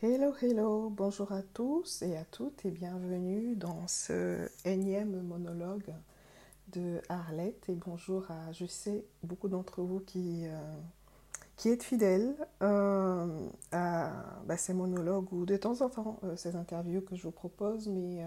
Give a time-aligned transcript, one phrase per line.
[0.00, 5.92] Hello, hello, bonjour à tous et à toutes et bienvenue dans ce énième monologue
[6.68, 7.68] de Arlette.
[7.68, 12.32] Et bonjour à, je sais, beaucoup d'entre vous qui, euh, êtes fidèles
[12.62, 14.12] euh, à
[14.46, 17.88] bah, ces monologues ou de temps en temps euh, ces interviews que je vous propose,
[17.88, 18.24] mais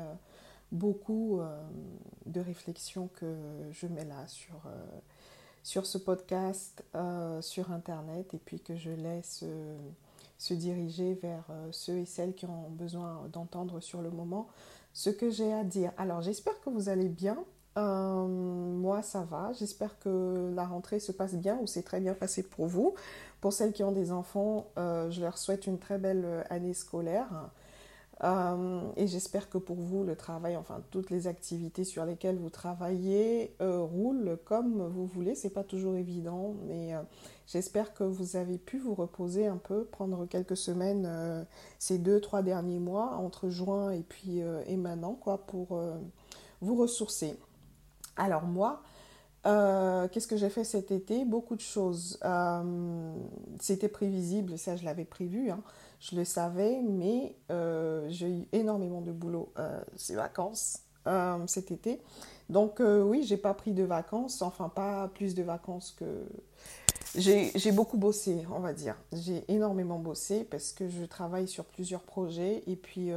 [0.74, 1.40] beaucoup
[2.26, 3.34] de réflexions que
[3.72, 4.60] je mets là sur,
[5.64, 6.84] sur ce podcast,
[7.40, 9.46] sur Internet et puis que je laisse
[10.42, 14.48] se diriger vers euh, ceux et celles qui ont besoin d'entendre sur le moment
[14.91, 15.91] ce que j'ai à dire.
[15.98, 17.38] Alors j'espère que vous allez bien.
[17.77, 19.52] Euh, moi ça va.
[19.54, 22.95] J'espère que la rentrée se passe bien ou c'est très bien passé pour vous.
[23.40, 27.52] Pour celles qui ont des enfants, euh, je leur souhaite une très belle année scolaire.
[28.23, 32.52] Euh, et j'espère que pour vous, le travail, enfin toutes les activités sur lesquelles vous
[32.52, 35.34] travaillez euh, roulent comme vous voulez.
[35.34, 37.02] C'est pas toujours évident, mais euh,
[37.47, 41.45] j'espère que vous avez pu vous reposer un peu, prendre quelques semaines
[41.80, 45.81] ces deux, trois derniers mois entre juin et puis et maintenant, quoi, pour
[46.61, 47.35] vous ressourcer.
[48.17, 48.83] Alors moi,
[49.44, 51.25] qu'est-ce que j'ai fait cet été?
[51.25, 52.19] Beaucoup de choses.
[53.59, 55.50] C'était prévisible, ça je l'avais prévu.
[55.50, 55.61] Hein.
[56.02, 61.69] Je le savais, mais euh, j'ai eu énormément de boulot euh, ces vacances euh, cet
[61.69, 62.02] été.
[62.49, 66.25] Donc oui, j'ai pas pris de vacances, enfin pas plus de vacances que...
[67.16, 68.97] J'ai beaucoup bossé, on va dire.
[69.13, 73.11] J'ai énormément bossé parce que je travaille sur plusieurs projets et puis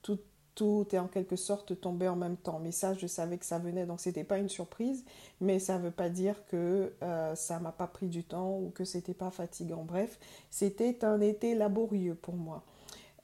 [0.00, 0.18] tout,
[0.54, 2.60] tout est en quelque sorte tombé en même temps.
[2.62, 5.04] Mais ça, je savais que ça venait, donc c'était pas une surprise.
[5.40, 8.70] Mais ça ne veut pas dire que euh, ça m'a pas pris du temps ou
[8.74, 9.84] que c'était pas fatigant.
[9.84, 10.18] Bref,
[10.50, 12.62] c'était un été laborieux pour moi.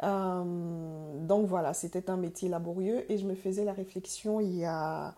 [0.02, 4.64] Euh, donc voilà, c'était un métier laborieux et je me faisais la réflexion il y
[4.64, 5.14] a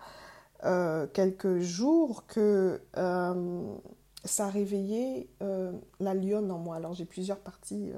[0.64, 2.80] euh, quelques jours que
[4.24, 5.30] ça a réveillé
[6.00, 6.77] la lionne en moi.
[6.77, 7.92] Alors j'ai plusieurs parties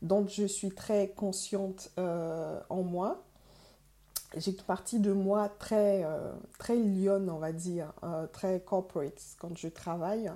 [0.00, 3.24] dont je suis très consciente en moi
[4.36, 9.20] j'ai une partie de moi très, euh, très lionne, on va dire, euh, très corporate.
[9.38, 10.30] Quand je travaille,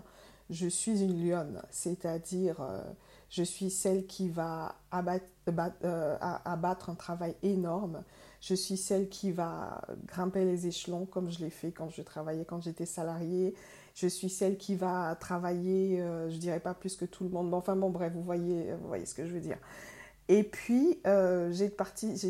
[0.50, 2.82] je suis une lionne, c'est-à-dire euh,
[3.30, 8.02] je suis celle qui va abattre, un travail énorme.
[8.40, 12.44] Je suis celle qui va grimper les échelons comme je l'ai fait quand je travaillais,
[12.44, 13.54] quand j'étais salariée.
[13.94, 17.52] Je suis celle qui va travailler, je dirais pas plus que tout le monde.
[17.54, 19.58] enfin bon, bref, vous voyez, vous voyez ce que je veux dire.
[20.28, 21.70] Et puis, euh, j'ai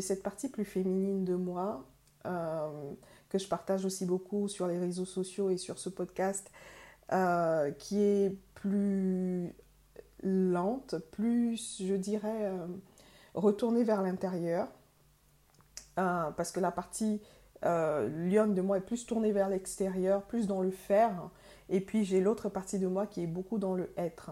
[0.01, 1.85] cette partie plus féminine de moi
[2.25, 2.91] euh,
[3.29, 6.51] que je partage aussi beaucoup sur les réseaux sociaux et sur ce podcast,
[7.11, 9.53] euh, qui est plus
[10.21, 12.51] lente, plus, je dirais,
[13.33, 14.67] retournée vers l'intérieur.
[15.95, 17.21] parce que la partie
[17.63, 21.29] lionne de moi est plus tournée vers l'extérieur, plus dans le faire.
[21.69, 24.31] Et puis, j'ai l'autre partie de moi qui est beaucoup dans le être.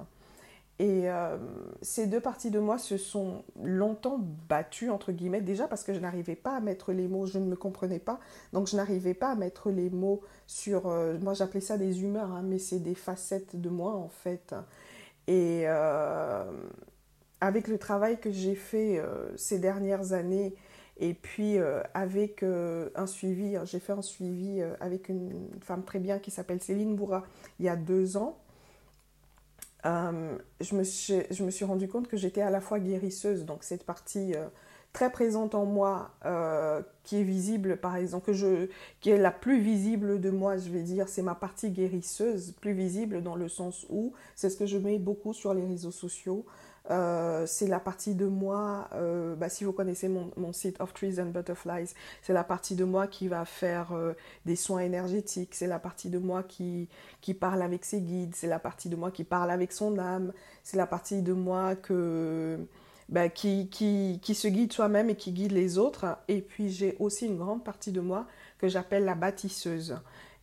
[0.77, 1.37] Et euh,
[1.81, 4.19] ces deux parties de moi se sont longtemps
[4.49, 7.45] battues, entre guillemets, déjà parce que je n'arrivais pas à mettre les mots, je ne
[7.45, 8.19] me comprenais pas,
[8.51, 12.29] donc je n'arrivais pas à mettre les mots sur, euh, moi j'appelais ça des humeurs,
[12.29, 14.53] hein, mais c'est des facettes de moi en fait.
[15.27, 16.43] Et euh,
[17.39, 19.01] avec le travail que j'ai fait
[19.37, 20.55] ces dernières années,
[20.97, 21.57] et puis
[21.93, 26.95] avec un suivi, j'ai fait un suivi avec une femme très bien qui s'appelle Céline
[26.95, 27.23] Bourra
[27.59, 28.37] il y a deux ans,
[29.85, 34.34] euh, je, me suis, rendu compte que j'étais à la fois guérisseuse, donc cette partie
[34.35, 34.47] euh,
[34.94, 38.31] très présente en moi, euh, qui est visible par exemple,
[39.01, 42.73] qui est la plus visible de moi, je vais dire, c'est ma partie guérisseuse, plus
[42.73, 46.46] visible dans le sens où c'est ce que je mets beaucoup sur les réseaux sociaux.
[46.91, 51.19] Euh, c'est la partie de moi, euh, bah, si vous connaissez mon, site of Trees
[51.19, 54.13] and Butterflies, c'est la partie de moi qui va faire euh,
[54.46, 56.88] des soins énergétiques, c'est la partie de moi qui,
[57.22, 60.31] qui parle avec ses guides, c'est la partie de moi qui parle avec son âme,
[60.63, 62.59] c'est la partie de moi que,
[63.09, 66.06] bah, qui, qui, qui se guide soi-même et qui guide les autres.
[66.28, 68.28] Et puis j'ai aussi une grande partie de moi
[68.59, 69.97] que j'appelle la bâtisseuse.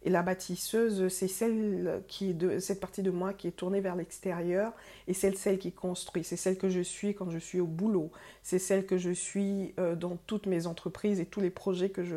[0.04, 3.80] Et la bâtisseuse, c'est celle qui est de cette partie de moi qui est tournée
[3.80, 4.72] vers l'extérieur
[5.06, 6.24] et celle qui construit.
[6.24, 8.10] C'est celle que je suis quand je suis au boulot.
[8.42, 12.02] C'est celle que je suis euh, dans toutes mes entreprises et tous les projets que
[12.02, 12.16] je,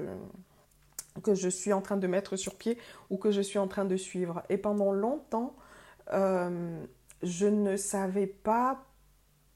[1.22, 2.78] que je suis en train de mettre sur pied
[3.12, 4.42] ou que je suis en train de suivre.
[4.50, 5.56] Et pendant longtemps,
[6.12, 6.84] euh,
[7.22, 8.84] je ne savais pas.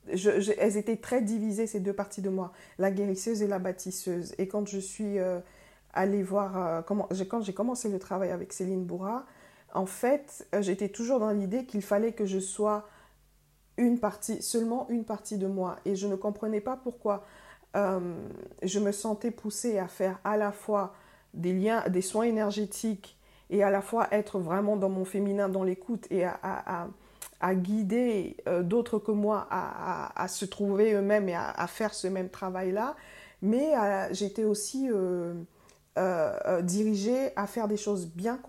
[0.07, 4.35] elles étaient très divisées, ces deux parties de moi, la guérisseuse et la bâtisseuse.
[4.37, 5.17] Et quand je suis.
[5.17, 5.39] Euh,
[5.93, 9.25] aller voir euh, quand j'ai commencé le travail avec Céline Bourra,
[9.73, 12.87] en fait, euh, j'étais toujours dans l'idée qu'il fallait que je sois
[13.77, 15.77] une partie, seulement une partie de moi.
[15.85, 17.25] Et je ne comprenais pas pourquoi
[17.75, 17.99] euh,
[18.63, 20.93] je me sentais poussée à faire à la fois
[21.33, 23.17] des liens, des soins énergétiques
[23.49, 28.99] et à la fois être vraiment dans mon féminin, dans l'écoute et à guider d'autres
[28.99, 32.95] que moi à, se trouver eux-mêmes et à, faire ce même travail-là,
[33.41, 33.73] mais
[34.11, 34.87] j'étais aussi
[35.99, 38.39] euh, euh, dirigée à faire des choses bien,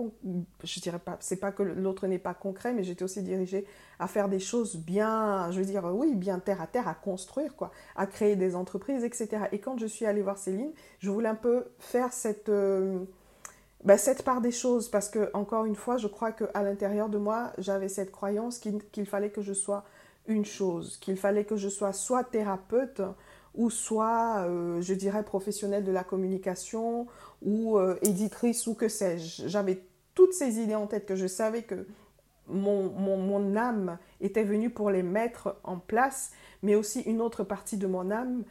[0.62, 3.66] je dirais pas, c'est pas que l'autre n'est pas concret, mais j'étais aussi dirigée
[3.98, 7.56] à faire des choses bien, je veux dire, oui, bien terre à terre, à construire,
[7.56, 9.46] quoi, à créer des entreprises, etc.
[9.50, 10.70] Et quand je suis allée voir Céline,
[11.00, 13.00] je voulais un peu faire cette, euh,
[13.82, 17.52] bah, part des choses, parce que, encore une fois, je crois qu'à l'intérieur de moi,
[17.58, 19.84] j'avais cette croyance qu'il fallait que je sois
[20.28, 23.02] une chose, qu'il fallait que je sois soit thérapeute,
[23.54, 24.46] ou soit,
[24.80, 27.06] je dirais, professionnelle de la communication,
[27.42, 29.48] ou euh, éditrice ou que sais-je.
[29.48, 29.82] J'avais
[30.14, 31.86] toutes ces idées en tête que je savais que
[32.48, 36.32] mon, mon, mon, âme était venue pour les mettre en place,
[36.62, 38.42] mais aussi une autre partie de mon âme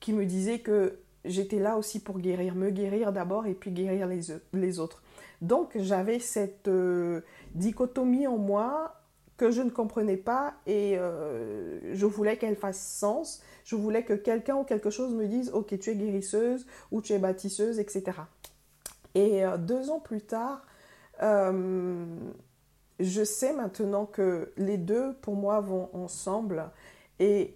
[0.00, 4.06] qui me disait que j'étais là aussi pour guérir, me guérir d'abord et puis guérir
[4.06, 4.20] les,
[4.52, 5.02] les autres.
[5.42, 7.20] Donc j'avais cette euh,
[7.54, 8.97] dichotomie en moi
[9.38, 13.40] que je ne comprenais pas et euh, je voulais qu'elle fasse sens.
[13.64, 17.12] Je voulais que quelqu'un ou quelque chose me dise, ok, tu es guérisseuse ou tu
[17.12, 18.18] es bâtisseuse, etc.
[19.14, 20.66] Et euh, deux ans plus tard,
[21.22, 22.04] euh,
[22.98, 26.70] je sais maintenant que les deux, pour moi, vont ensemble.
[27.20, 27.54] Et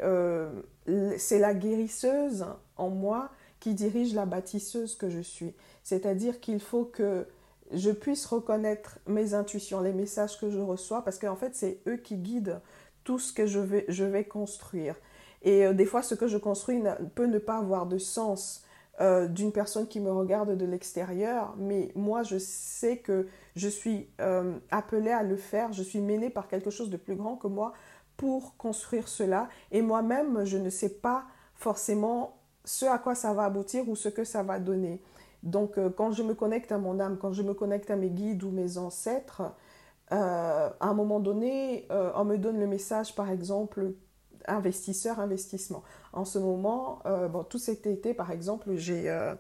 [1.19, 2.47] c'est la guérisseuse
[2.77, 3.31] en moi
[3.61, 5.55] qui dirige la bâtisseuse que je suis.
[5.85, 7.27] C'est-à-dire qu'il faut que
[7.73, 11.97] je puisse reconnaître mes intuitions, les messages que je reçois, parce qu'en fait, c'est eux
[11.97, 12.61] qui guident
[13.05, 14.95] tout ce que je vais, construire.
[15.43, 16.81] Et des fois, ce que je construis
[17.15, 18.65] peut ne pas avoir de sens
[19.01, 23.27] euh, d'une personne qui me regarde de l'extérieur, mais moi je sais que
[23.57, 27.17] je suis euh, appelée à le faire, je suis menée par quelque chose de plus
[27.17, 27.73] grand que moi
[28.19, 32.37] pour construire cela, et moi-même je ne sais pas forcément
[32.67, 35.01] ce à quoi ça va aboutir ou ce que ça va donner.
[35.43, 38.11] Donc euh, quand je me connecte à mon âme, quand je me connecte à mes
[38.11, 39.43] guides ou mes ancêtres,
[40.11, 43.95] à un moment donné, on me donne le message par exemple
[44.47, 45.83] investisseur, investissement.
[46.13, 49.35] En ce moment, euh, tout cet été, par exemple, j'ai euh,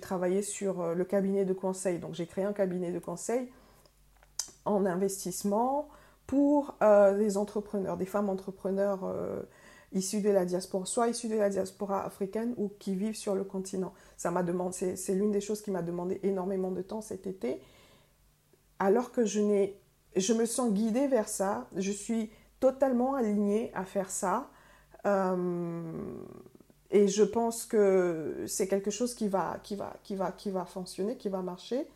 [0.00, 1.98] travaillé sur euh, le cabinet de conseil.
[1.98, 3.50] Donc, j'ai créé un cabinet de conseil
[4.64, 5.88] en investissement
[6.26, 9.00] pour des entrepreneurs, des femmes entrepreneurs
[9.92, 13.44] issues de la diaspora, soit issues de la diaspora africaine ou qui vivent sur le
[13.44, 13.92] continent.
[14.16, 17.60] Ça m'a demandé, c'est l'une des choses qui m'a demandé énormément de temps cet été.
[18.78, 19.80] Alors que je n'ai,
[20.16, 22.30] je me sens guidée vers ça, je suis
[22.60, 24.50] totalement alignée à faire ça.
[25.06, 25.92] Euh,
[26.90, 30.64] et je pense que c'est quelque chose qui va, qui, va, qui, va, qui va
[30.64, 31.88] fonctionner, qui va marcher.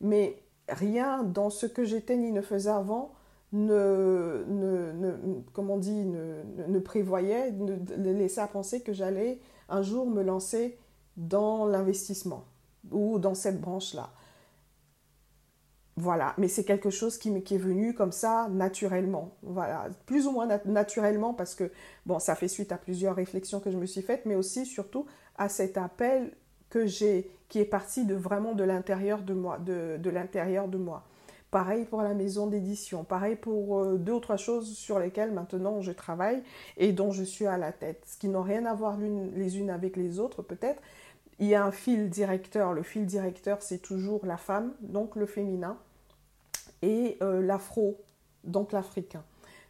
[0.00, 0.38] Mais
[0.68, 3.14] rien dans ce que j'étais ni ne faisais avant
[3.54, 10.76] ne, ne, dit, ne, prévoyait, ne, laissait à penser que j'allais un jour me lancer
[11.16, 12.44] dans l'investissement
[12.90, 14.10] ou dans cette branche-là.
[15.96, 19.36] Voilà, mais c'est quelque chose qui, est venu comme ça naturellement.
[19.42, 21.70] Voilà, plus ou moins naturellement parce que,
[22.18, 25.06] ça fait suite à plusieurs réflexions que je me suis faites, mais aussi surtout
[25.36, 26.32] à cet appel
[26.68, 31.04] que j'ai, qui est parti de vraiment de l'intérieur de moi.
[31.54, 35.80] Pareil pour la maison d'édition, pareil pour euh, deux ou trois choses sur lesquelles maintenant
[35.82, 36.42] je travaille
[36.78, 39.70] et dont je suis à la tête, ce qui n'ont rien à voir les unes
[39.70, 40.82] avec les autres peut-être,
[41.38, 42.72] il y a un fil directeur.
[42.72, 45.78] Le fil directeur, c'est toujours la femme, donc le féminin,
[46.82, 48.02] et euh, l'afro,
[48.42, 49.22] donc l'africain.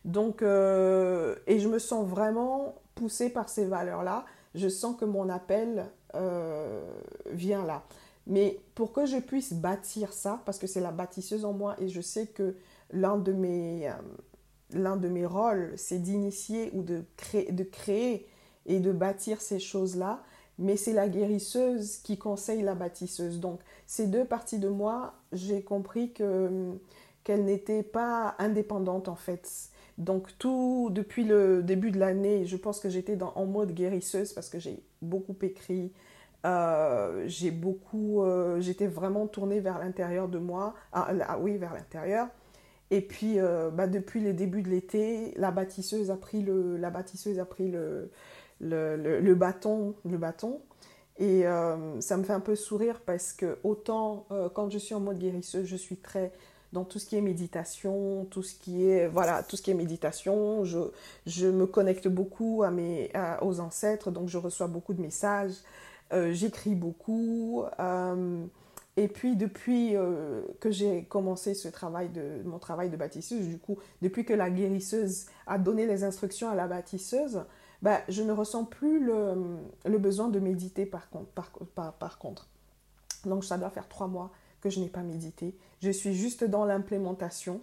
[0.07, 4.25] Donc, euh, et je me sens vraiment poussée par ces valeurs-là.
[4.55, 5.85] Je sens que mon appel
[7.27, 7.83] vient là.
[8.27, 11.89] Mais pour que je puisse bâtir ça, parce que c'est la bâtisseuse en moi, et
[11.89, 12.57] je sais que
[12.91, 13.93] l'un de mes,
[14.71, 18.27] l'un de mes rôles, c'est d'initier ou de créer, de créer
[18.67, 20.23] et de bâtir ces choses-là,
[20.59, 23.41] mais c'est la guérisseuse qui conseille la bâtisseuse.
[23.41, 26.73] Donc, ces deux parties de moi, j'ai compris que
[27.25, 29.51] qu'elles n'étaient pas indépendantes en fait.
[29.99, 34.49] Donc tout depuis le début de l'année, je pense que j'étais en mode guérisseuse parce
[34.49, 35.93] que j'ai beaucoup écrit,
[36.45, 41.73] euh, j'ai beaucoup, euh, j'étais vraiment tournée vers l'intérieur de moi, ah, ah oui vers
[41.73, 42.29] l'intérieur.
[42.91, 46.91] Et puis euh, bah, depuis le début de l'été, la bâtisseuse a pris le, la
[46.91, 48.11] bâtisseuse a pris le,
[48.61, 50.61] le, bâton, le bâton.
[51.19, 51.45] Et
[52.01, 55.65] ça me fait un peu sourire parce que autant quand je suis en mode guérisseuse,
[55.65, 56.33] je suis très
[56.73, 59.75] dans tout ce qui est méditation, tout ce qui est voilà, tout ce qui est
[59.75, 60.81] méditation, je,
[61.25, 65.55] je me connecte beaucoup à mes aux ancêtres, donc je reçois beaucoup de messages,
[66.11, 67.65] j'écris beaucoup.
[68.97, 69.95] et puis depuis
[70.61, 74.51] que j'ai commencé ce travail de mon travail de bâtisseuse, du coup, depuis que la
[74.51, 77.43] guérisseuse a donné les instructions à la bâtisseuse,
[77.83, 82.49] bah, je ne ressens plus le, besoin de méditer par contre.
[83.27, 84.31] Donc ça doit faire trois mois
[84.61, 85.55] que je n'ai pas médité.
[85.83, 87.61] Je suis juste dans l'implémentation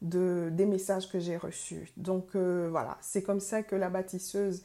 [0.00, 1.92] de, des messages que j'ai reçus.
[1.96, 4.62] Donc euh, voilà, c'est comme ça que la bâtisseuse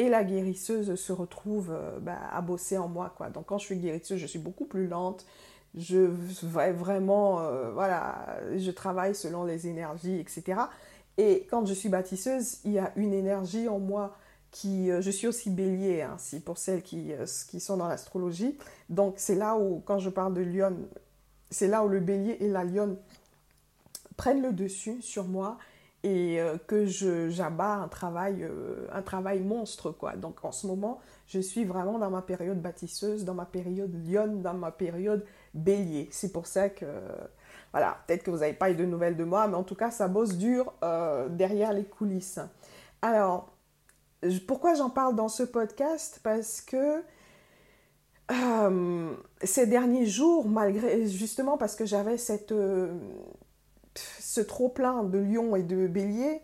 [0.00, 3.12] et la guérisseuse se retrouvent euh, bah, à bosser en moi.
[3.14, 3.28] Quoi.
[3.28, 5.26] Donc quand je suis guérisseuse, je suis beaucoup plus lente.
[5.76, 6.10] Je
[6.42, 10.62] vais vraiment, euh, voilà, je travaille selon les énergies, etc.
[11.18, 14.16] Et quand je suis bâtisseuse, il y a une énergie en moi
[14.50, 16.16] qui, je suis aussi bélier, hein,
[16.46, 17.12] pour celles qui,
[17.48, 18.56] qui sont dans l'astrologie.
[18.88, 20.76] Donc c'est là où, quand je parle de lion,
[21.50, 22.96] c'est là où le bélier et la lionne
[24.16, 25.58] prennent le dessus sur moi
[26.02, 30.16] et euh, que j'abats un travail euh, un travail monstre quoi.
[30.16, 34.40] Donc en ce moment je suis vraiment dans ma période bâtisseuse dans ma période lionne
[34.40, 36.08] dans ma période bélier.
[36.10, 36.86] C'est pour ça que
[37.72, 39.90] voilà peut-être que vous n'avez pas eu de nouvelles de moi mais en tout cas
[39.90, 42.40] ça bosse dur euh, derrière les coulisses.
[43.02, 43.52] Alors
[44.46, 46.20] pourquoi j'en parle dans ce podcast?
[46.22, 47.02] Parce que
[49.42, 52.54] ces derniers jours malgré justement parce que j'avais cette
[53.94, 56.42] ce trop-plein de lion et de bélier,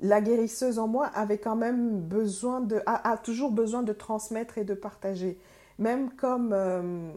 [0.00, 4.64] la guérisseuse en moi avait quand même besoin de, a, toujours besoin de transmettre et
[4.64, 5.38] de partager.
[5.78, 7.10] Même comme euh,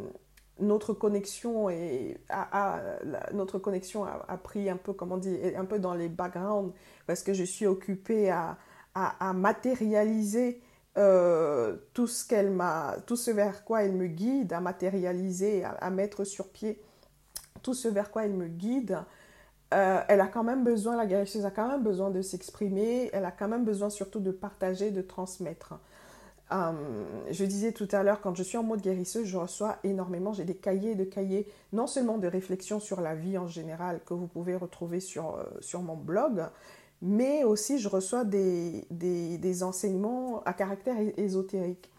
[0.59, 2.81] notre connexion et a,
[3.33, 6.74] notre connexion a, pris un peu, comment dire, un peu dans les backgrounds
[7.07, 8.57] parce que je suis occupée à,
[9.33, 10.62] matérialiser
[10.98, 15.89] euh, tout ce qu'elle m'a, tout ce vers quoi elle me guide, à matérialiser, à,
[15.89, 16.81] mettre sur pied
[17.62, 19.00] tout ce vers quoi elle me guide.
[19.74, 23.26] Euh, elle a quand même besoin, la guérisseuse a quand même besoin de s'exprimer, elle
[23.26, 25.76] a quand même besoin surtout de partager, de transmettre.
[26.52, 26.72] Euh,
[27.30, 30.44] je disais tout à l'heure, quand je suis en mode guérisseuse, je reçois énormément, j'ai
[30.44, 34.26] des cahiers de cahiers, non seulement de réflexion sur la vie en général que vous
[34.26, 36.46] pouvez retrouver sur, euh, mon blog,
[37.04, 41.92] mais aussi je reçois des, enseignements à caractère ésotérique.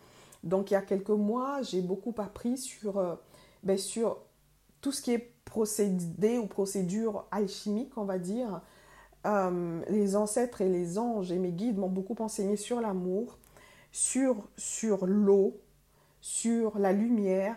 [0.43, 3.19] Donc il y a quelques mois, j'ai beaucoup appris sur,
[3.63, 4.19] ben, sur
[4.81, 8.63] tout ce qui est procédé ou procédure alchimique, on va dire.
[9.27, 13.39] Euh, les ancêtres et les anges et mes guides m'ont beaucoup enseigné sur l'amour,
[13.93, 14.49] sur,
[15.05, 15.61] l'eau,
[16.23, 17.57] sur la lumière,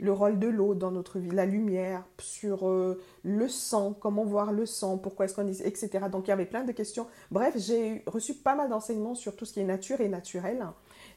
[0.00, 4.52] le rôle de l'eau dans notre vie, la lumière, sur euh, le sang, comment voir
[4.52, 6.06] le sang, pourquoi est-ce qu'on dit, etc.
[6.10, 7.06] Donc il y avait plein de questions.
[7.30, 10.66] Bref, j'ai reçu pas mal d'enseignements sur tout ce qui est nature et naturel,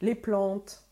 [0.01, 0.83] les plantes,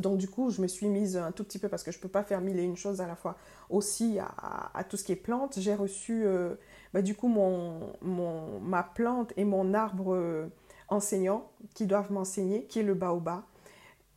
[0.00, 2.02] donc du coup, je me suis mise un tout petit peu, parce que je ne
[2.02, 3.36] peux pas faire mille et une choses à la fois,
[3.70, 5.58] aussi à, tout ce qui est plantes.
[5.58, 6.54] J'ai reçu euh,
[6.92, 10.48] bah, du coup mon, mon, ma plante et mon arbre euh,
[10.88, 13.42] enseignant qui doivent m'enseigner, qui est le baobab.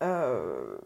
[0.03, 0.77] Euh,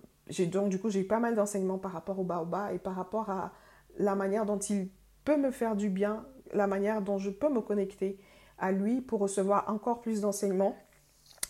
[0.51, 3.29] donc du coup, j'ai eu pas mal d'enseignements par rapport au baobab et par rapport
[3.29, 3.53] à
[3.97, 4.89] la manière dont il
[5.23, 8.19] peut me faire du bien, la manière dont je peux me connecter
[8.57, 10.75] à lui pour recevoir encore plus d'enseignements.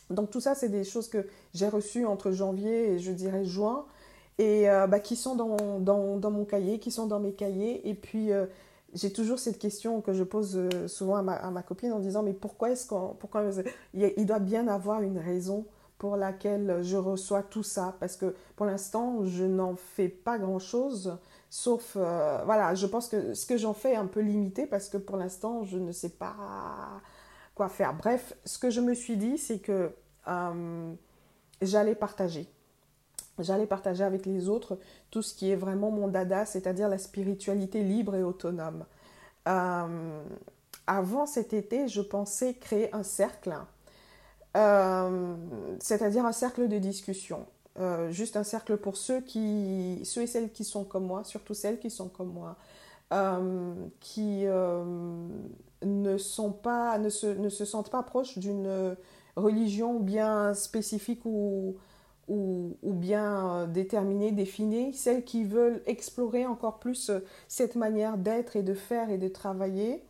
[0.09, 3.85] Donc tout ça, c'est des choses que j'ai reçues entre janvier et je dirais juin,
[4.37, 7.87] et euh, bah, qui sont dans, dans, mon cahier, qui sont dans mes cahiers.
[7.87, 8.45] Et puis, euh,
[8.93, 11.99] j'ai toujours cette question que je pose euh, souvent à ma, à ma, copine en
[11.99, 13.15] disant, mais pourquoi est-ce qu'on...
[13.19, 13.45] Pourquoi,
[13.93, 15.65] il doit bien avoir une raison
[15.97, 21.17] pour laquelle je reçois tout ça, parce que pour l'instant, je n'en fais pas grand-chose,
[21.49, 24.97] sauf, voilà, je pense que ce que j'en fais est un peu limité, parce que
[24.97, 26.35] pour l'instant, je ne sais pas
[27.55, 27.93] quoi faire.
[27.93, 29.91] Bref, ce que je me suis dit, c'est que
[30.27, 30.93] euh,
[31.61, 32.47] j'allais partager.
[33.39, 34.77] J'allais partager avec les autres
[35.09, 38.85] tout ce qui est vraiment mon dada, c'est-à-dire la spiritualité libre et autonome.
[39.47, 40.23] Euh,
[40.87, 43.55] avant cet été, je pensais créer un cercle,
[44.55, 45.35] euh,
[45.79, 47.45] c'est-à-dire un cercle de discussion.
[48.09, 52.07] juste un cercle pour ceux, et celles qui sont comme moi, surtout celles qui sont
[52.07, 52.55] comme moi,
[53.99, 58.95] qui ne, sont pas, ne, se, sentent pas proches d'une
[59.35, 61.77] religion bien spécifique ou,
[62.27, 68.55] ou, bien euh, déterminée, définie, celles qui veulent explorer encore plus euh, cette manière d'être
[68.55, 70.03] et de faire et de travailler.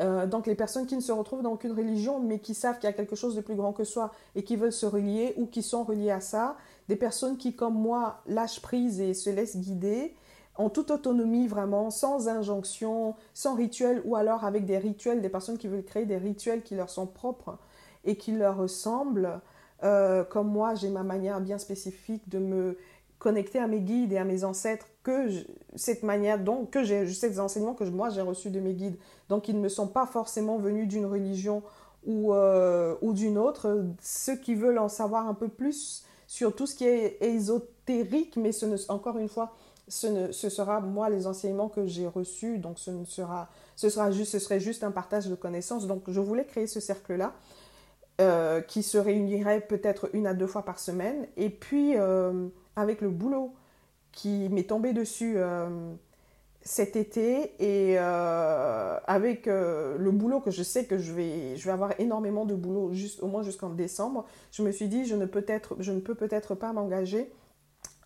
[0.00, 2.84] Euh, donc les personnes qui ne se retrouvent dans aucune religion mais qui savent qu'il
[2.84, 5.46] y a quelque chose de plus grand que soi et qui veulent se relier ou
[5.46, 6.56] qui sont reliées à ça,
[6.88, 10.14] des personnes qui comme moi lâchent prise et se laissent guider,
[10.58, 15.58] en toute autonomie vraiment, sans injonction, sans rituel ou alors avec des rituels, des personnes
[15.58, 17.58] qui veulent créer des rituels qui leur sont propres
[18.04, 19.40] et qui leur ressemblent.
[19.84, 22.78] Euh, comme moi, j'ai ma manière bien spécifique de me
[23.18, 25.28] connecter à mes guides et à mes ancêtres, que
[25.74, 28.96] cette manière, donc, que j'ai ces enseignements que moi j'ai reçus de mes guides.
[29.28, 31.62] Donc, ils ne me sont pas forcément venus d'une religion
[32.06, 33.84] ou, euh, ou d'une autre.
[34.00, 38.52] Ceux qui veulent en savoir un peu plus sur tout ce qui est ésotérique, mais
[38.52, 39.52] ce ne, encore une fois,
[39.88, 44.10] ce, ce sera moi les enseignements que j'ai reçus, donc ce ne sera, ce sera
[44.10, 45.86] juste, ce serait juste un partage de connaissances.
[45.86, 47.32] Donc je voulais créer ce cercle-là
[48.20, 53.00] euh, qui se réunirait peut-être une à deux fois par semaine, et puis euh, avec
[53.00, 53.54] le boulot
[54.10, 55.68] qui m'est tombé dessus euh,
[56.62, 61.92] cet été et avec le boulot que je sais que je vais, je vais avoir
[62.00, 65.44] énormément de boulot juste, au moins jusqu'en décembre, je me suis dit je ne, peut
[65.46, 67.30] être, je ne peux peut-être pas m'engager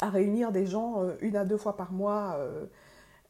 [0.01, 2.39] à réunir des gens euh, une à deux fois par mois.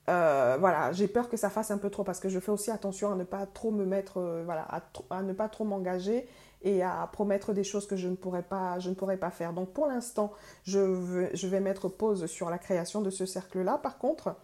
[0.07, 3.12] voilà, j'ai peur que ça fasse un peu trop parce que je fais aussi attention
[3.12, 4.67] à ne pas trop me mettre, voilà,
[5.11, 6.27] à, ne pas trop m'engager
[6.62, 9.53] et à promettre des choses que je ne pourrais pas, je ne pourrais pas faire.
[9.53, 10.33] Donc pour l'instant,
[10.65, 13.79] je, vais mettre pause sur la création de ce cercle-là.
[13.79, 14.35] Par contre,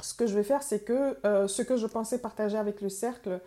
[0.00, 2.88] ce que je vais faire, c'est que euh, ce que je pensais partager avec le
[2.88, 3.40] cercle,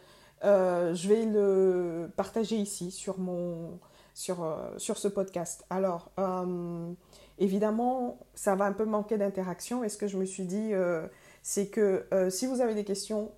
[0.44, 3.80] euh, je vais le partager ici sur, mon,
[4.13, 5.65] sur, euh, sur ce podcast.
[5.70, 6.12] Alors,
[7.39, 10.72] évidemment, ça va un peu manquer d'interaction et ce que je me suis dit,
[11.41, 13.32] c'est que si vous avez des questions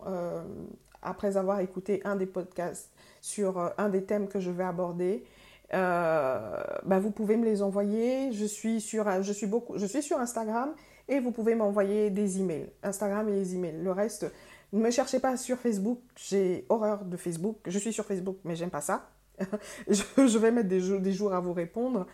[1.02, 2.92] après avoir écouté un des podcasts
[3.22, 5.24] sur un des thèmes que je vais aborder,
[5.72, 8.32] bah, vous pouvez me les envoyer.
[8.32, 10.74] Je suis sur, je suis beaucoup, je suis sur Instagram
[11.08, 13.78] et vous pouvez m'envoyer des emails, Instagram et les emails.
[13.82, 14.26] Le reste,
[14.74, 17.58] ne me cherchez pas sur Facebook, j'ai horreur de Facebook.
[17.66, 19.10] Je suis sur Facebook, mais j'aime pas ça.
[19.88, 22.06] je, vais mettre des jours, à vous répondre.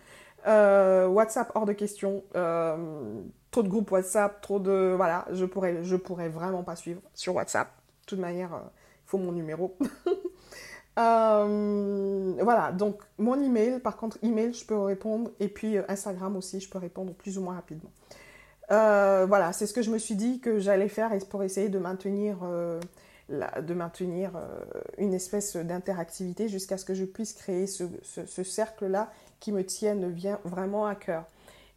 [0.46, 2.24] Euh, WhatsApp hors de question.
[2.34, 7.00] Euh, trop de groupes WhatsApp, trop de voilà, je pourrais je pourrais vraiment pas suivre
[7.14, 7.68] sur WhatsApp.
[8.02, 8.60] De toute manière, euh,
[9.06, 9.76] il faut mon numéro.
[10.96, 16.68] voilà, donc mon email, par contre, email, je peux répondre et puis Instagram aussi, je
[16.68, 17.90] peux répondre plus ou moins rapidement.
[18.68, 22.38] Voilà, c'est ce que je me suis dit que j'allais faire pour essayer de maintenir,
[23.32, 24.60] euh, de maintenir euh,
[24.98, 27.84] une espèce d'interactivité jusqu'à ce que je puisse créer ce,
[28.42, 29.10] cercle-là
[29.40, 31.24] qui me tienne bien, vraiment à cœur.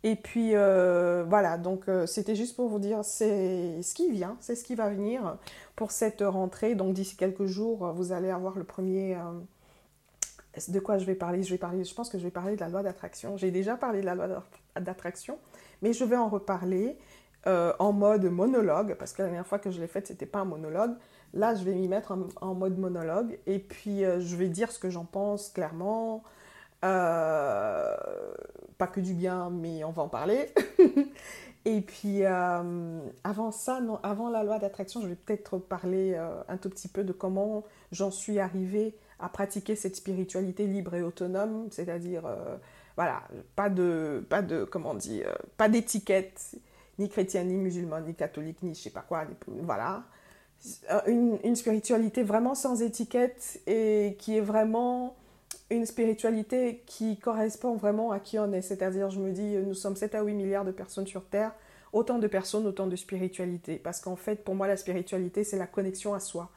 [0.03, 4.63] Et puis voilà, donc c'était juste pour vous dire, c'est ce qui vient, c'est ce
[4.63, 5.39] qui va venir
[5.75, 6.75] pour cette rentrée.
[6.75, 9.17] Donc d'ici quelques jours, vous allez avoir le premier
[10.67, 11.43] de quoi je vais parler?
[11.43, 13.37] Je vais parler, je pense que je vais parler de la loi d'attraction.
[13.37, 14.43] J'ai déjà parlé de la loi
[14.79, 15.37] d'attraction,
[15.81, 16.97] mais je vais en reparler
[17.47, 20.39] euh, en mode monologue, parce que la dernière fois que je l'ai faite, c'était pas
[20.39, 20.95] un monologue.
[21.35, 24.79] Là, je vais m'y mettre en, mode monologue, et puis euh, je vais dire ce
[24.79, 26.23] que j'en pense clairement.
[26.83, 27.95] Euh,
[28.77, 30.49] pas que du bien, mais on va en parler.
[31.65, 36.15] et puis, avant ça, non, avant la loi d'attraction, je vais peut-être parler
[36.47, 41.01] un tout petit peu de comment j'en suis arrivée à pratiquer cette spiritualité libre et
[41.01, 42.23] autonome, c'est-à-dire
[42.95, 43.23] voilà,
[43.55, 46.55] pas de, pas de comment euh, pas d'étiquette,
[46.97, 50.03] ni chrétienne, ni musulmane, ni catholique, ni je sais pas quoi, voilà.
[50.91, 55.15] Euh, une, une, spiritualité vraiment sans étiquette et qui est vraiment
[55.69, 58.61] une spiritualité qui correspond vraiment à qui on est.
[58.61, 61.53] C'est-à-dire, je me dis, nous sommes 7 à 8 milliards de personnes sur Terre,
[61.93, 63.77] autant de personnes, autant de spiritualité.
[63.77, 66.49] Parce qu'en fait, pour moi, la spiritualité, c'est la connexion à soi.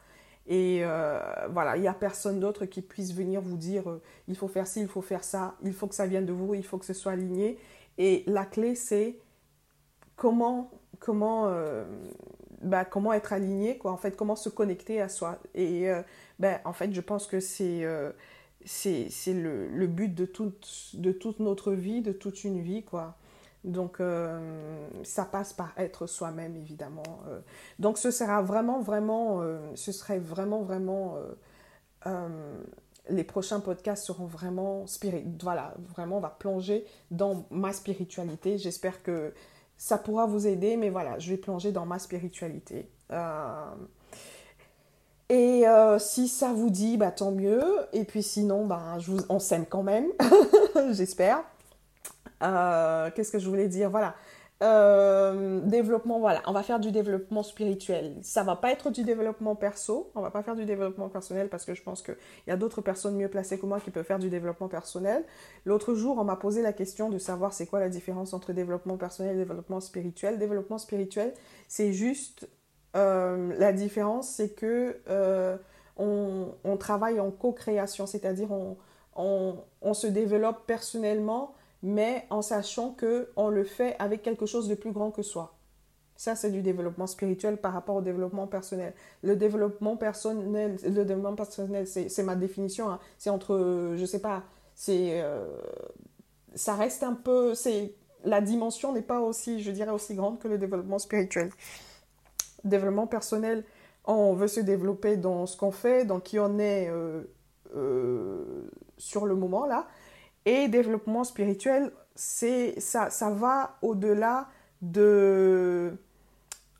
[0.46, 4.36] Et euh, voilà, il n'y a personne d'autre qui puisse venir vous dire euh, il
[4.36, 6.64] faut faire ci, il faut faire ça, il faut que ça vienne de vous, il
[6.64, 7.58] faut que ce soit aligné.
[7.98, 9.16] Et la clé, c'est
[10.16, 11.52] comment, comment,
[12.62, 15.38] bah, comment être aligné, quoi, en fait, comment se connecter à soi.
[15.54, 15.88] Et
[16.38, 17.84] ben, en fait, je pense que c'est
[18.64, 23.16] c'est le, le, but de toute, de toute notre vie, de toute une vie, quoi.
[23.64, 27.20] Donc, euh, ça passe par être soi-même, évidemment.
[27.28, 27.40] Euh.
[27.78, 31.16] donc, ce sera vraiment, vraiment, euh, ce serait vraiment, vraiment,
[33.10, 38.58] les prochains podcasts seront vraiment spirit, voilà, vraiment, on va plonger dans ma spiritualité.
[38.58, 39.32] J'espère que
[39.78, 42.90] ça pourra vous aider, mais voilà, je vais plonger dans ma spiritualité.
[45.30, 45.64] et
[45.98, 47.62] si ça vous dit, bah, tant mieux.
[47.92, 50.06] Et puis sinon, bah, je vous, on s'aime quand même,
[50.90, 51.42] j'espère.
[52.42, 53.90] Euh, qu'est-ce que je voulais dire?
[53.90, 54.14] Voilà.
[54.60, 58.16] Euh, développement, voilà, on va faire du développement spirituel.
[58.22, 61.64] Ça va pas être du développement perso, on va pas faire du développement personnel parce
[61.64, 62.16] que je pense qu'il
[62.48, 65.24] y a d'autres personnes mieux placées que moi qui peuvent faire du développement personnel.
[65.64, 68.96] L'autre jour, on m'a posé la question de savoir c'est quoi la différence entre développement
[68.96, 70.38] personnel et développement spirituel.
[70.38, 71.34] Développement spirituel,
[71.68, 72.48] c'est juste
[72.96, 74.96] euh, la différence, c'est que
[75.96, 78.48] on, on, travaille en co-création, c'est-à-dire
[79.14, 84.74] on se développe personnellement mais en sachant que on le fait avec quelque chose de
[84.74, 85.54] plus grand que soi.
[86.16, 88.92] Ça, c'est du développement spirituel par rapport au développement personnel.
[89.22, 92.90] Le développement personnel, le développement personnel, c'est ma définition.
[92.90, 92.98] Hein.
[93.18, 94.42] C'est entre, je sais pas,
[94.74, 95.46] c'est, euh,
[96.56, 100.48] ça reste un peu, c'est la dimension n'est pas aussi, je dirais, aussi grande que
[100.48, 101.50] le développement spirituel.
[102.64, 103.64] Développement personnel,
[104.04, 107.22] on veut se développer dans ce qu'on fait, dans qui on est euh,
[107.76, 109.86] euh, sur le moment là.
[110.48, 114.48] Et développement spirituel, c'est ça, ça va au-delà
[114.80, 115.92] de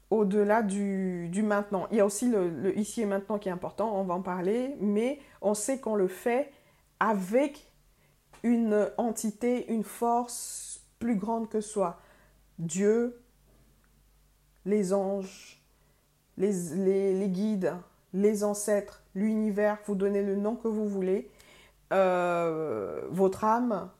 [0.08, 1.86] au-delà du, du, maintenant.
[1.90, 4.74] Il y a aussi le, ici et maintenant qui est important, on va en parler,
[4.80, 6.50] mais on sait qu'on le fait
[6.98, 7.70] avec
[8.42, 12.00] une entité, une force plus grande que soi.
[12.58, 13.20] Dieu,
[14.64, 15.60] les anges,
[16.38, 17.74] les, guides,
[18.14, 21.30] les ancêtres, l'univers, vous donnez le nom que vous voulez,
[21.92, 23.90] euh, votre âme.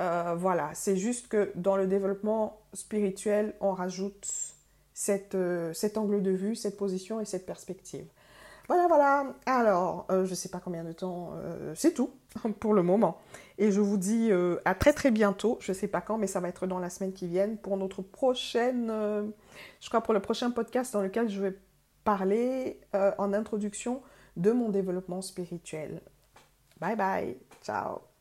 [0.00, 4.28] Euh, voilà, c'est juste que dans le développement spirituel, on rajoute
[5.34, 8.06] euh, cet angle de vue, cette position et cette perspective.
[8.68, 9.34] Voilà, voilà.
[9.46, 11.34] Alors, je ne sais pas combien de temps,
[11.74, 12.10] c'est tout
[12.60, 13.18] pour le moment.
[13.58, 14.30] Et je vous dis
[14.64, 15.58] à très très bientôt.
[15.60, 17.76] Je ne sais pas quand, mais ça va être dans la semaine qui vient pour
[17.76, 18.86] notre prochaine,
[19.80, 21.58] je crois pour le prochain podcast dans lequel je vais
[22.04, 22.80] parler
[23.18, 24.00] en introduction
[24.36, 26.00] de mon développement spirituel.
[26.82, 27.36] Bye bye.
[27.62, 28.11] Ciao.